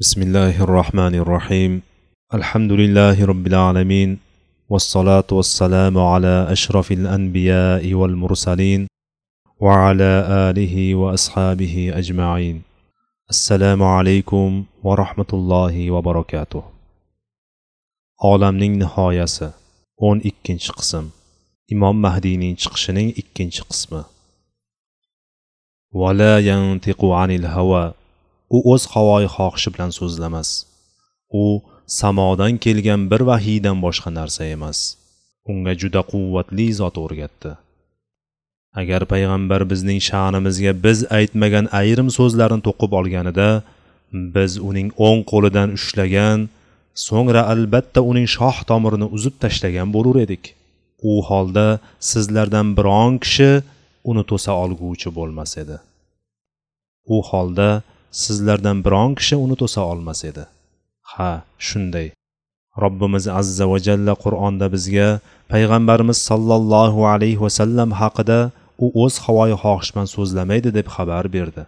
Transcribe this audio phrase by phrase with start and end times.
[0.00, 1.82] بسم الله الرحمن الرحيم
[2.34, 4.18] الحمد لله رب العالمين
[4.68, 8.86] والصلاه والسلام على اشرف الانبياء والمرسلين
[9.60, 10.12] وعلى
[10.48, 12.62] اله واصحابه اجمعين
[13.30, 16.62] السلام عليكم ورحمة الله وبركاته
[18.22, 18.60] va barakatuh.
[18.60, 19.52] نهاية nihoyasi
[20.02, 21.04] اكين ikkinchi
[21.72, 24.04] امام مهدي نين chiqishining ikkinchi qismi.
[25.92, 27.94] ولا ينطق عن الهوى
[28.56, 30.48] u o'z havoyi xohishi bilan so'zlamas.
[31.42, 31.44] U
[32.00, 34.78] samodan kelgan bir vahiydan boshqa narsa emas.
[35.50, 37.52] Unga juda quvvatli zot o'rgatdi.
[38.80, 43.48] Agar payg'ambar bizning sha'nimizga biz aytmagan ayrim so'zlarni to'qib olganida
[44.34, 46.40] biz uning o'ng qo'lidan ushlagan
[47.06, 50.44] so'ngra albatta uning shoh tomirini uzib tashlagan bo'lur edik.
[51.10, 51.66] U holda
[52.10, 53.50] sizlardan biron kishi
[54.10, 55.76] uni to'sa olguvchi bo'lmas edi.
[57.14, 57.68] U holda
[58.12, 60.44] sizlardan biron kishi uni to'sa olmas edi.
[61.12, 61.32] Ha
[61.68, 62.08] shunday.
[62.84, 65.08] Robbimiz azza va jalla qur'onda bizga
[65.52, 68.38] payg'ambarimiz sollallohu alayhi vasallam haqida
[68.84, 71.62] u o'z havoyi xohish bilan so'zlamaydi deb xabar berdi.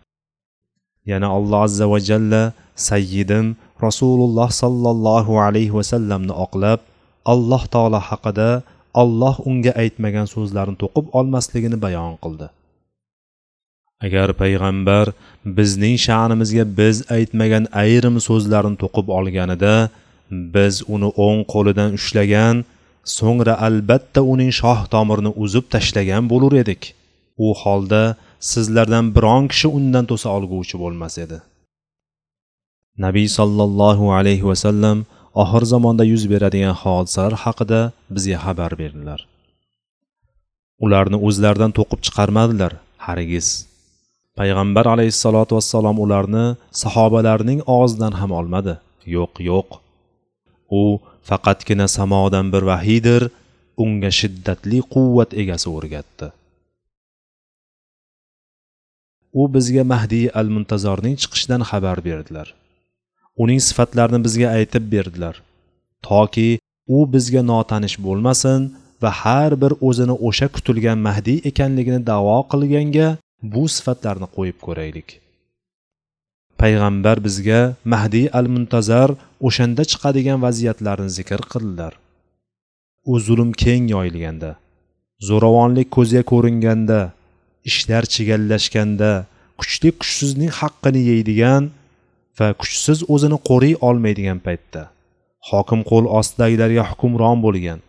[1.11, 2.43] Yana alloh azza va jalla
[2.89, 3.47] sayyidim
[3.87, 6.81] rasululloh sollallohu alayhi vasallamni oqlab
[7.33, 8.49] alloh taolo haqida
[9.03, 12.47] alloh unga aytmagan so'zlarni to'qib olmasligini bayon qildi.
[14.07, 15.07] Agar payg'ambar
[15.59, 19.75] bizning sha'nimizga biz aytmagan ayrim so'zlarni to'qib olganida
[20.55, 22.57] biz uni o'ng qo'lidan ushlagan
[23.17, 26.83] so'ngra albatta uning shoh tomirini uzib tashlagan bo'lur edik.
[27.47, 28.03] U holda
[28.53, 31.39] sizlardan biron kishi undan to'sa olguvchi bo'lmas edi.
[33.05, 34.99] Nabiy sollallohu alayhi vasallam
[35.43, 37.81] oxir zamonda yuz beradigan hodisalar haqida
[38.15, 39.21] bizga xabar berdilar.
[40.85, 42.73] Ularni o'zlaridan to'qib chiqarmadilar
[43.07, 43.49] hargiz
[44.39, 46.47] payg'ambar alayhissalotu vassalom ularni
[46.83, 48.75] sahobalarning og'zidan ham olmadi.
[49.17, 49.69] Yo'q yo'q.
[50.81, 50.83] U
[51.29, 53.23] faqatgina samodan bir vahiydir
[53.83, 56.27] unga shiddatli quvvat egasi o'rgatdi.
[59.41, 62.49] U bizga mahdiy al muntazorning chiqishidan xabar berdilar.
[63.43, 65.35] Uning sifatlarini bizga aytib berdilar.
[66.09, 66.49] Toki
[66.97, 68.61] u bizga notanish bo'lmasin
[69.03, 73.09] va har bir o'zini o'sha kutilgan mahdiy ekanligini da'vo qilganga
[73.53, 75.09] bu sifatlarni qo'yib ko'raylik.
[76.61, 77.61] Payg'ambar bizga
[77.93, 79.11] mahdiy al muntazar
[79.47, 81.93] o'shanda chiqadigan vaziyatlarni zikr qildilar.
[83.11, 84.51] U zulm keng yoyilganda
[85.29, 87.01] zo'ravonlik ko'zga ko'ringanda
[87.71, 89.11] ishlar chigallashganda
[89.61, 91.63] kuchli kuchsizning haqqini yeydigan
[92.39, 94.83] va kuchsiz o'zini qo'riy olmaydigan paytda
[95.51, 97.81] hokim qo'l ostidagilarga hukmron bo'lgan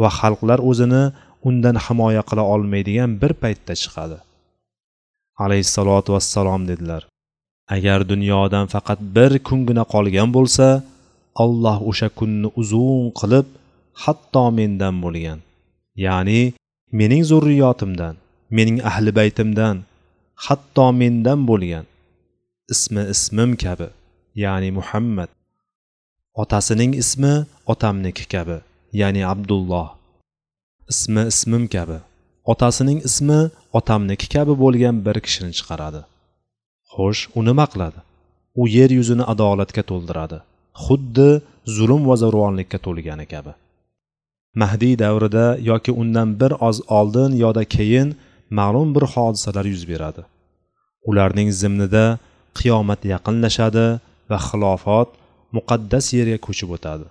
[0.00, 1.02] va xalqlar o'zini
[1.48, 4.18] undan himoya qila olmaydigan bir paytda chiqadi.
[5.44, 7.02] Alayhissalotu vassalom dedilar.
[7.74, 10.66] Agar dunyodan faqat bir kungina qolgan bo'lsa
[11.42, 13.46] alloh o'sha kunni uzun qilib
[14.02, 15.38] hatto mendan bo'lgan.
[16.04, 16.40] Ya'ni
[16.98, 18.14] mening zurriyotimdan
[18.56, 19.76] mening ahli baytimdan
[20.46, 21.84] hatto mendan bo'lgan.
[22.74, 23.88] Ismi ismim kabi
[24.44, 25.30] ya'ni muhammad.
[26.42, 27.34] Otasining ismi
[27.72, 28.58] otamniki kabi
[29.00, 29.88] ya'ni abdulloh.
[30.92, 31.98] Ismi ismim kabi
[32.52, 33.40] otasining ismi
[33.78, 36.00] otamniki kabi bo'lgan bir kishini chiqaradi.
[36.92, 37.98] Xo'sh u nima qiladi?
[38.60, 40.38] U yer yuzini adolatga to'ldiradi.
[40.84, 41.30] Xuddi
[41.76, 43.52] zulm va zo'ravonlikka to'lgani kabi.
[44.60, 48.08] Mahdiy davrida yoki undan bir oz oldin yoda keyin
[48.58, 50.22] ma'lum bir hodisalar yuz beradi.
[51.08, 52.04] Ularning zimnida
[52.58, 53.86] qiyomat yaqinlashadi
[54.30, 55.08] va xilofat
[55.56, 57.06] muqaddas yerga ko'chib o'tadi.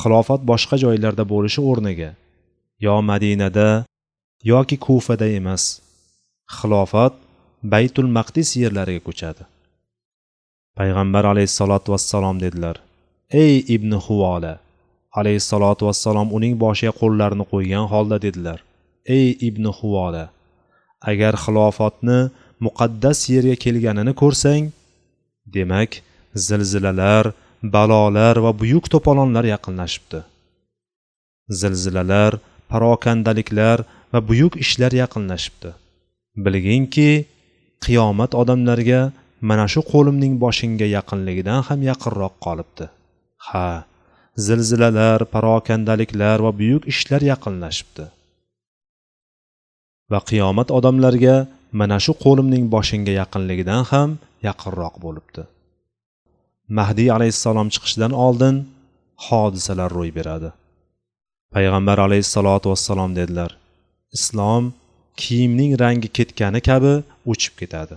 [0.00, 2.10] Xilofat boshqa joylarda bo'lishi o'rniga
[2.86, 3.68] yo madinada
[4.42, 5.80] yoki kufada emas.
[6.56, 7.14] Xilofat
[7.62, 9.42] baytul maqdis yerlariga ko'chadi.
[10.78, 12.76] Payg'ambar alayhissalotu vassalom dedilar
[13.42, 14.54] ey ibn huvola
[15.18, 18.58] alayhissalotu vassalom uning boshiga qo'llarini qo'ygan holda dedilar
[19.16, 20.24] ey ibn huvola
[21.10, 22.18] agar xilofatni
[22.66, 24.64] muqaddas yerga kelganini ko'rsang
[25.54, 25.90] demak
[26.46, 27.24] zilzilalar
[27.74, 30.20] balolar va buyuk to'polonlar yaqinlashibdi.
[31.60, 32.32] Zilzilalar
[32.70, 33.78] parokandaliklar
[34.12, 35.70] va buyuk ishlar yaqinlashibdi.
[36.44, 37.10] Bilginki
[37.84, 39.00] qiyomat odamlarga
[39.48, 42.86] mana shu qo'limning boshingga yaqinligidan ham yaqinroq qolibdi.
[43.48, 43.68] Ha
[44.46, 48.04] zilzilalar parokandaliklar va buyuk ishlar yaqinlashibdi.
[50.12, 51.36] Va qiyomat odamlarga
[51.80, 54.10] mana shu qo'limning boshingga yaqinligidan ham
[54.48, 55.42] yaqinroq bo'libdi.
[56.78, 58.56] Mahdiy alayhissalom chiqishidan oldin
[59.26, 60.50] hodisalar ro'y beradi.
[61.54, 63.50] Payg'ambar alayhissalotu vassalom dedilar
[64.16, 64.64] islom
[65.20, 66.94] kiyimning rangi ketgani kabi
[67.30, 67.96] o'chib ketadi.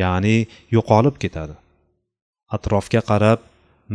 [0.00, 0.36] Ya'ni
[0.76, 1.54] yo'qolib ketadi.
[2.56, 3.40] Atrofga qarab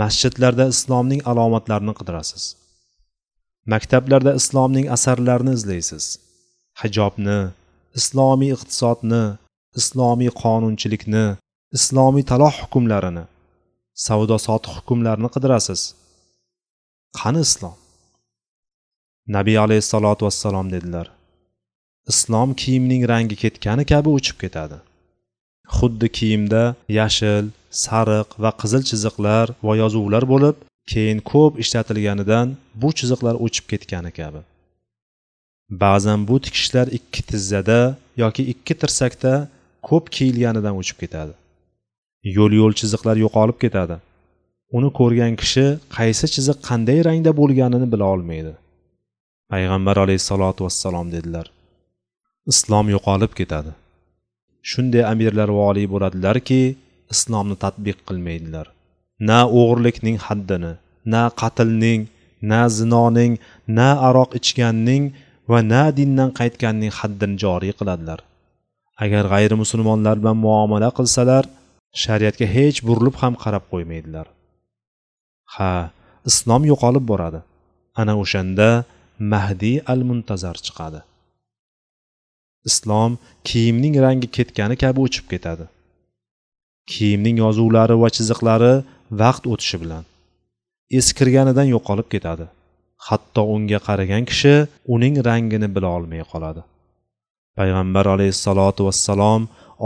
[0.02, 2.44] masjidlarda islomning alomatlarini qidirasiz.
[3.74, 6.06] Maktablarda islomning asarlarini izlaysiz.
[6.82, 7.40] Hijobni
[8.00, 9.24] islomiy iqtisodni
[9.80, 11.26] islomiy qonunchilikni
[11.78, 13.26] islomiy taloq hukmlarini
[14.06, 15.82] savdo sotiq hukmlarini qidirasiz.
[17.20, 17.76] Qani islom?
[19.36, 21.08] Nabiy alayhissalotu vassalom dedilar.
[22.12, 24.78] Islom kiyimning rangi ketgani kabi o'chib ketadi.
[25.76, 26.64] Xuddi kiyimda
[27.00, 27.46] yashil
[27.86, 30.56] sariq va qizil chiziqlar va yozuvlar bo'lib
[30.92, 32.48] keyin ko'p ishlatilganidan
[32.82, 34.42] bu chiziqlar o'chib ketgani kabi.
[35.84, 37.80] Ba'zan bu tikishlar ikki tizzada
[38.24, 39.34] yoki ikki tirsakda
[39.90, 41.34] ko'p kiyilganidan o'chib ketadi.
[42.38, 43.96] Yo'l yo'l chiziqlar yo'qolib ketadi.
[44.78, 45.66] Uni ko'rgan kishi
[45.98, 48.54] qaysi chiziq qanday rangda bo'lganini bila olmaydi.
[49.52, 51.46] Payg'ambar alayhissalotu vassalom dedilar.
[52.52, 53.72] Islom yo'qolib ketadi.
[54.70, 56.62] Shunday amirlar voliy bo'ladilarki
[57.14, 58.68] islomni tadbiq qilmaydilar.
[59.30, 60.74] Na o'g'irlikning haddini
[61.14, 62.02] na qatlning
[62.52, 63.34] na zinoning
[63.78, 65.04] na aroq ichganning
[65.52, 68.20] va na dindan qaytganning haddini joriy qiladilar.
[69.04, 71.44] Agar g'ayri musulmonlar bilan muomala qilsalar
[72.04, 74.28] shariatga hech burilib ham qarab qo'ymaydilar.
[75.56, 75.72] Ha
[76.30, 77.40] islom yo'qolib boradi.
[78.02, 78.70] Ana o'shanda
[79.34, 81.00] mahdiy al muntazar chiqadi.
[82.70, 83.12] Islom
[83.48, 85.66] kiyimning rangi ketgani kabi o'chib ketadi.
[86.92, 88.74] Kiyimning yozuvlari va chiziqlari
[89.22, 90.04] vaqt o'tishi bilan
[91.00, 92.46] eskirganidan yo'qolib ketadi.
[93.08, 94.54] Hatto unga qaragan kishi
[94.94, 96.62] uning rangini bila olmay qoladi.
[97.58, 99.42] Payg'ambar alayhissalotu vassalom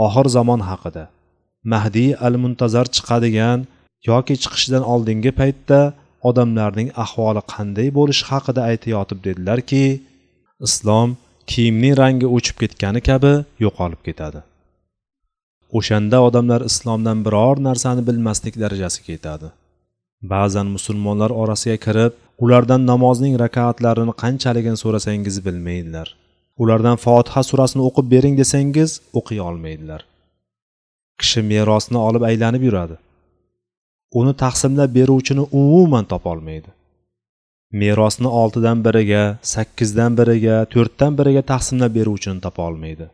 [0.06, 1.04] oxir zamon haqida
[1.72, 3.58] mahdiy al muntazar chiqadigan
[4.10, 5.80] yoki chiqishidan oldingi paytda
[6.28, 9.84] odamlarning ahvoli qanday bo'lishi haqida aytayotib dedilarki
[10.66, 11.08] islom
[11.50, 13.32] kiyimning rangi o'chib ketgani kabi
[13.64, 14.40] yo'qolib ketadi.
[15.78, 19.48] O'shanda odamlar islomdan biror narsani bilmaslik darajasiga yetadi
[20.22, 22.12] ba'zan musulmonlar orasiga kirib
[22.44, 26.08] ulardan namozning rakaatlarini qanchaligini so'rasangiz bilmaydilar.
[26.62, 30.00] Ulardan fotiha surasini o'qib bering desangiz o'qiy olmaydilar.
[31.20, 32.96] Kishi merosni olib aylanib yuradi.
[34.20, 36.70] Uni taqsimlab beruvchini umuman topolmaydi
[37.72, 43.06] merosni oltidan biriga sakkizdan biriga to'rtdan biriga taqsimlab beruvchini topa olmaydi.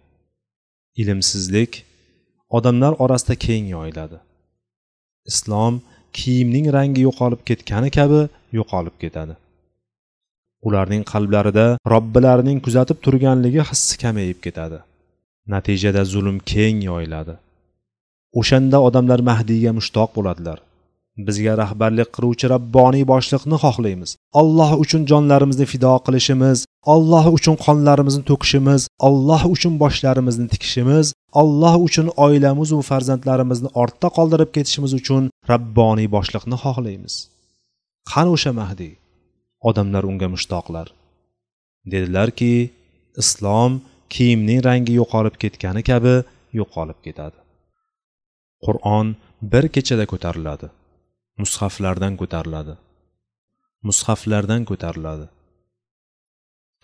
[0.96, 1.84] Ilmsizlik
[2.50, 4.18] odamlar orasida keng yoyiladi.
[5.30, 8.20] Islom kiyimning rangi yo'qolib ketgani kabi
[8.58, 9.34] yo'qolib ketadi.
[10.66, 14.78] Ularning qalblarida robbilarining kuzatib turganligi hissi kamayib ketadi.
[15.54, 17.34] Natijada zulm keng yoyiladi.
[18.40, 20.58] O'shanda odamlar mahdiyga mushtoq bo'ladilar.
[21.16, 24.10] Bizga rahbarlik qiluvchi rabboniy boshliqni xohlaymiz.
[24.40, 26.58] Alloh uchun jonlarimizni fido qilishimiz
[26.94, 31.06] alloh uchun qonlarimizni to'kishimiz alloh uchun boshlarimizni tikishimiz
[31.40, 35.22] alloh uchun oilamizu farzandlarimizni ortda qoldirib ketishimiz uchun
[35.52, 37.14] rabboniy boshliqni xohlaymiz.
[38.12, 38.94] Qani o'sha mahdiy
[39.68, 40.86] odamlar unga mushtoqlar.
[41.92, 42.54] Dedilarki
[43.22, 43.72] islom
[44.14, 46.14] kiyimning rangi yo'qolib ketgani kabi
[46.58, 47.38] yo'qolib ketadi.
[48.64, 49.06] Qur'on
[49.52, 50.66] bir kechada ko'tariladi.
[51.42, 52.74] Mushaflardan ko'tariladi.
[53.88, 55.26] Mushaflardan ko'tariladi.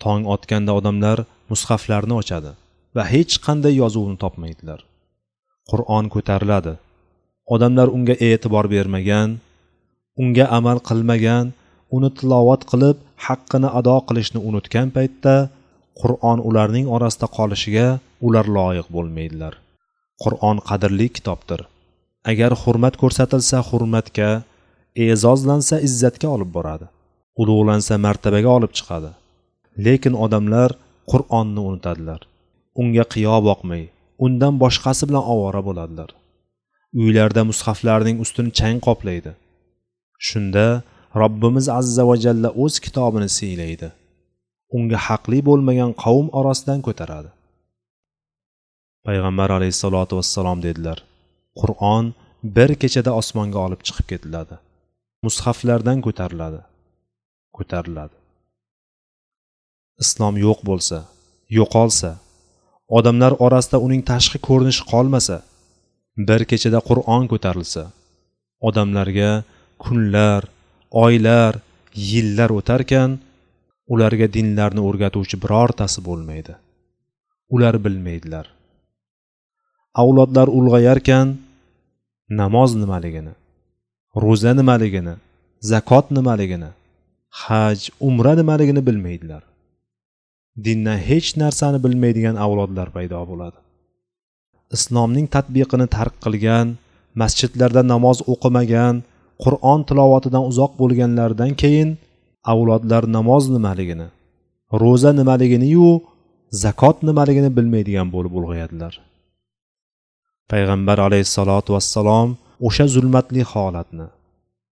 [0.03, 1.17] Tong otganda odamlar
[1.51, 2.51] mushaflarni ochadi
[2.95, 4.79] va hech qanday yozuvni topmaydilar.
[5.71, 6.73] Qur'on ko'tariladi.
[7.53, 9.29] Odamlar unga e'tibor bermagan
[10.21, 11.45] unga amal qilmagan
[11.95, 15.35] uni tilovat qilib haqqini ado qilishni unutgan paytda
[16.01, 17.87] qur'on ularning orasida qolishiga
[18.27, 19.53] ular loyiq bo'lmaydilar.
[20.23, 21.61] Qur'on qadrli kitobdir.
[22.29, 24.29] Agar hurmat ko'rsatilsa hurmatga
[25.05, 26.85] e'zozlansa izzatga olib boradi.
[27.41, 29.11] Ulug'lansa martabaga olib chiqadi.
[29.85, 30.69] Lekin odamlar
[31.11, 32.21] qur'onni unutadilar.
[32.81, 33.83] Unga qiyo boqmay
[34.25, 36.09] undan boshqasi bilan ovora bo'ladilar.
[37.01, 39.31] Uylarda mushaflarning ustini chang qoplaydi.
[40.27, 40.67] Shunda
[41.21, 43.89] robbimiz azza va jalla o'z kitobini siylaydi.
[44.77, 47.29] Unga haqli bo'lmagan qavm orasidan ko'taradi.
[49.07, 50.99] Payg'ambar alayhissalotu vassalom dedilar
[51.59, 52.05] qur'on
[52.55, 54.55] bir kechada osmonga olib chiqib ketiladi.
[55.25, 56.61] Mushaflardan ko'tariladi.
[57.57, 58.15] Ko'tariladi.
[60.03, 60.97] Islom yo'q bo'lsa
[61.57, 62.11] yo'qolsa
[62.97, 65.37] odamlar orasida uning tashqi ko'rinishi qolmasa
[66.27, 67.83] bir kechada qur'on ko'tarilsa
[68.67, 69.31] odamlarga
[69.83, 70.41] kunlar
[71.05, 71.53] oylar
[72.11, 73.11] yillar o'tarkan
[73.93, 76.53] ularga dinlarni o'rgatuvchi birortasi bo'lmaydi.
[77.55, 78.45] Ular bilmaydilar.
[79.95, 81.27] Avlodlar ulg'ayarkan
[82.29, 83.33] namoz nimaligini
[84.23, 85.13] ro'za nimaligini
[85.71, 86.69] zakot nimaligini
[87.43, 89.43] haj umra nimaligini bilmaydilar.
[90.65, 93.57] Dindan hech narsani bilmaydigan avlodlar paydo bo'ladi.
[94.75, 96.67] Islomning tadbiqini tark qilgan
[97.21, 98.95] masjidlarda namoz o'qimagan
[99.43, 101.89] qur'on tilovatidan uzoq bo'lganlaridan keyin
[102.51, 104.07] avlodlar namoz nimaligini
[104.81, 105.89] ro'za nimaliginiyu
[106.63, 108.93] zakot nimaligini bilmaydigan bo'lib ulg'ayadilar.
[110.51, 112.29] Payg'ambar alayhissalotu vassalom
[112.67, 114.07] o'sha zulmatli holatni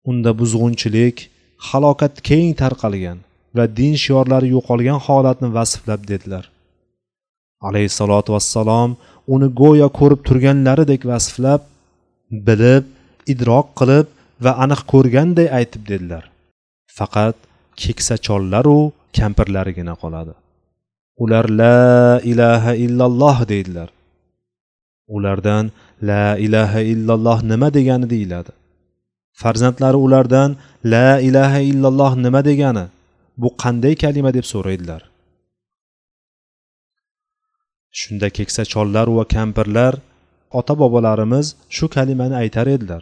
[0.09, 1.17] unda buzg'unchilik
[1.69, 3.17] halokat keng tarqalgan
[3.57, 6.45] va din shiorlari yo'qolgan holatni vasflab dedilar.
[7.67, 8.89] Alayhissalotu vassalom
[9.33, 11.62] uni go'yo ko'rib turganlaridek vasflab
[12.48, 12.83] bilib
[13.33, 14.07] idrok qilib
[14.45, 16.24] va aniq ko'rganday aytib dedilar.
[16.98, 17.36] Faqat
[17.81, 18.79] keksa chollaru
[19.17, 20.33] kampirlarigina qoladi.
[21.24, 21.79] Ular la
[22.31, 23.89] ilaha illalloh deydilar.
[25.15, 25.65] Ulardan
[26.09, 28.09] la ilaha illalloh nima degani?
[28.13, 28.51] deyiladi.
[29.41, 30.49] Farzandlari ulardan
[30.93, 32.85] la ilaha illalloh nima degani?
[33.41, 35.01] Bu qanday kalima deb so'raydilar.
[37.99, 39.93] Shunda keksa chollar va kampirlar
[40.59, 43.01] ota bobolarimiz shu kalimani aytar edilar.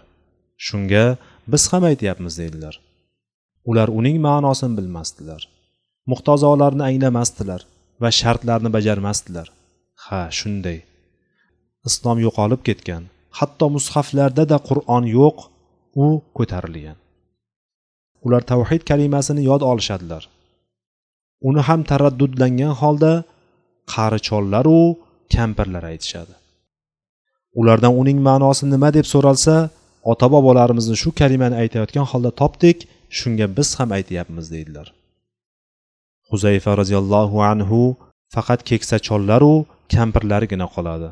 [0.65, 1.05] Shunga
[1.51, 2.75] biz ham aytyapmiz deydilar.
[3.69, 5.41] Ular uning ma'nosini bilmasdilar.
[6.11, 7.61] Muhtozolarni anglamasdilar
[8.01, 9.47] va shartlarni bajarmasdilar.
[10.05, 10.79] Ha shunday.
[11.89, 13.03] Islom yo'qolib ketgan.
[13.39, 15.37] Hatto mushaflardada qur'on yo'q
[16.03, 16.97] u ko'tarilgan.
[18.25, 20.23] Ular tavhid kalimasini yod olishadilar.
[21.47, 23.13] Uni ham taraddudlangan holda
[23.93, 24.79] qari chollaru
[25.35, 26.33] kampirlar aytishadi.
[27.59, 29.55] Ulardan uning ma'nosi nima deb so'ralsa
[30.11, 32.77] ota bobolarimizni shu kalimani aytayotgan holda topdik
[33.17, 34.87] shunga biz ham aytyapmiz deydilar.
[36.29, 37.79] Huzayfa roziyallohu anhu
[38.33, 39.53] faqat keksa chollaru
[39.95, 41.09] kampirlargina qoladi.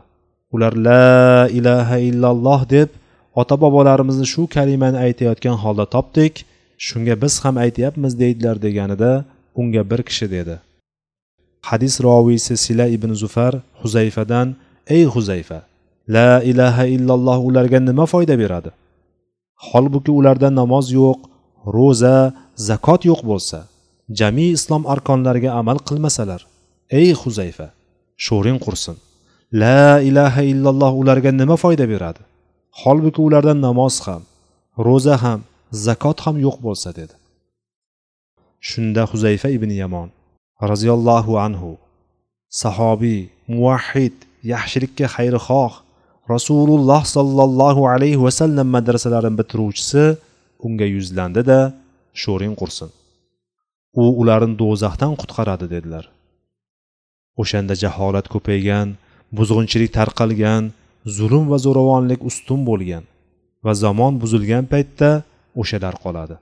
[0.56, 2.90] Ular la ilaha illalloh deb
[3.42, 6.34] ota bobolarimizni shu kalimani aytayotgan holda topdik.
[6.88, 9.12] Shunga biz ham aytyapmiz deydilar deganida
[9.60, 10.56] unga bir kishi dedi.
[11.70, 14.48] Hadis roviysi sila ibn zufar huzayfadan
[14.96, 15.60] ey huzayfa
[16.16, 18.72] la ilaha illalloh ularga nima foyda beradi?
[19.70, 21.20] Holbuki ularda namoz yo'q
[21.76, 22.34] ro'za
[22.68, 23.60] zakot yo'q bo'lsa
[24.20, 26.42] jami islom arkonlariga amal qilmasalar
[27.00, 27.68] ey huzayfa
[28.26, 28.96] sho'ring qursin.
[29.64, 32.22] La ilaha illalloh ularga nima foyda beradi?
[32.82, 34.22] Holbuki ularda namoz ham
[34.88, 35.40] ro'za ham
[35.86, 37.16] zakot ham yo'q bo'lsa dedi.
[38.70, 40.10] Shunda huzayfa ibn yamon
[40.72, 41.70] roziyallohu anhu
[42.62, 43.22] sahobiy
[43.54, 44.16] muvahhid
[44.54, 45.72] yaxshilikka xayrixoh
[46.34, 50.04] rasululloh sollallohu alayhi vasallam madrasalarini bitiruvchisi
[50.68, 51.60] unga yuzlandi da
[52.22, 52.90] sho'ring qursin.
[54.02, 56.06] U ularni do'zaxdan qutqaradi dedilar.
[57.42, 58.88] O'shanda jaholat ko'paygan
[59.38, 60.64] buzg'unchilik tarqalgan
[61.18, 63.04] zulm va zo'ravonlik ustun bo'lgan
[63.66, 65.10] va zamon buzilgan paytda
[65.62, 66.36] o'shalar qoladi.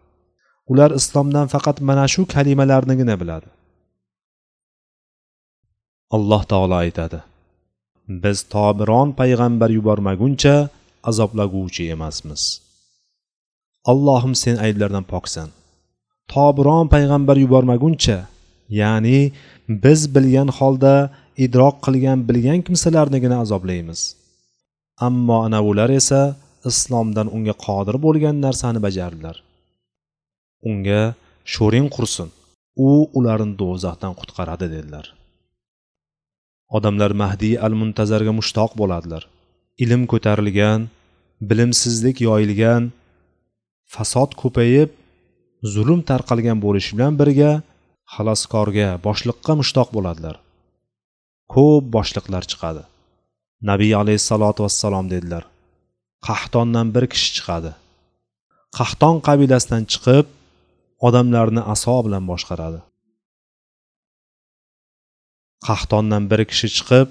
[0.72, 3.50] Ular islomdan faqat mana shu kalimalarnigina biladi.
[6.16, 7.20] Alloh taolo aytadi
[8.08, 10.56] biz to biron payg'ambar yubormaguncha
[11.10, 12.42] azoblaguvchi emasmiz.
[13.92, 15.50] Allohim sen ayblardan poksan.
[16.32, 18.18] To biron payg'ambar yubormaguncha
[18.82, 19.20] ya'ni
[19.84, 20.96] biz bilgan holda
[21.38, 24.16] idrok qilgan bilgan kimsalarnigina azoblaymiz.
[25.08, 26.22] Ammo anavilar esa
[26.70, 29.36] islomdan unga qodir bo'lgan narsani bajardilar.
[30.70, 31.02] Unga
[31.54, 32.30] sho'ring qursin
[32.88, 35.06] u ularni do'zaxdan qutqaradi dedilar.
[36.78, 39.24] Odamlar mahdiy al muntazarga mushtoq bo'ladilar.
[39.84, 40.90] Ilm ko'tarilgan
[41.50, 42.92] bilimsizlik yoyilgan
[43.94, 44.90] fasod ko'payib
[45.74, 47.52] zulm tarqalgan bo'lishi bilan birga
[48.16, 50.36] xaloskorga boshliqqa mushtoq bo'ladilar.
[51.54, 52.84] Ko'p boshliqlar chiqadi.
[53.70, 55.44] Nabiy alayhissalotu vassalom dedilar
[56.28, 57.72] qahtondan bir kishi chiqadi.
[58.78, 60.26] Qahton qabilasidan chiqib
[61.08, 62.80] odamlarni aso bilan boshqaradi.
[65.68, 67.08] Qahtondan bir kishi chiqib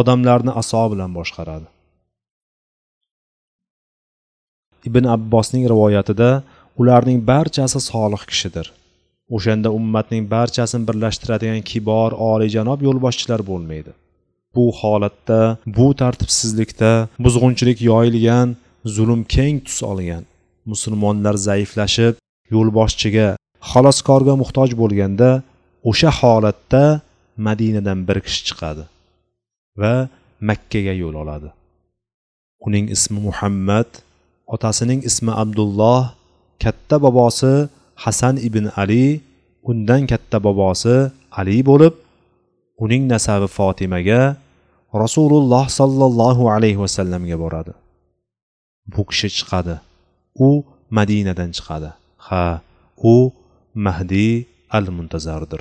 [0.00, 1.66] odamlarni aso bilan boshqaradi.
[4.88, 6.30] Ibn abbosning rivoyatida
[6.80, 8.66] ularning barchasi solih kishidir.
[9.36, 13.92] O'shanda ummatning barchasini birlashtiradigan kibor oliyjanob yo'lboshchilar bo'lmaydi.
[14.54, 16.92] Bu holatda bu tartibsizlikda
[17.24, 18.56] buzg'unchilik yoyilgan
[18.96, 20.22] zulm keng tus olgan.
[20.70, 22.14] Musulmonlar zaiflashib
[22.54, 23.28] yo'lboshchiga
[23.70, 25.30] xaloskorga muhtoj bo'lganda
[25.90, 26.84] o'sha holatda
[27.46, 28.84] madinadan bir kishi chiqadi
[29.80, 29.94] va
[30.48, 31.48] makkaga yo'l oladi.
[32.66, 33.88] Uning ismi muhammad
[34.54, 36.02] otasining ismi abdulloh
[36.62, 37.54] katta bobosi
[38.02, 39.20] hasan ibn ali
[39.70, 40.96] undan katta bobosi
[41.40, 41.94] ali bo'lib
[42.84, 44.36] uning nasabi fotimaga
[45.04, 47.72] rasululloh sollallohu alayhi vasallamga boradi.
[48.86, 49.76] Bu kishi chiqadi.
[50.46, 50.48] U
[50.98, 51.90] madinadan chiqadi.
[52.26, 52.60] Ha
[53.12, 53.16] u
[53.86, 55.60] mahdiy al muntazardir